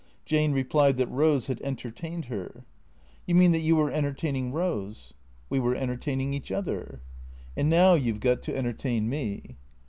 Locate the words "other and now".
6.51-7.93